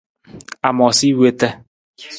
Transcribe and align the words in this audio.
A 0.67 0.69
moosa 0.77 1.03
i 1.11 1.13
wota. 1.19 1.47